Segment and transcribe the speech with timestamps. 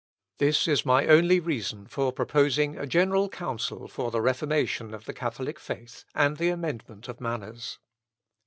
[0.39, 5.13] This is my only reason for proposing a General Council for the Reformation of the
[5.13, 7.77] Catholic faith, and the amendment of manners."